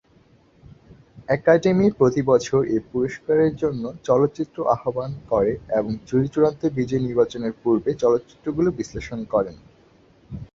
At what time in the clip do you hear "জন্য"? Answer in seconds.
3.55-3.83